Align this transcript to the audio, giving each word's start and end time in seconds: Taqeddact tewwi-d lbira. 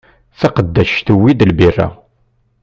Taqeddact 0.39 1.03
tewwi-d 1.05 1.39
lbira. 1.49 1.87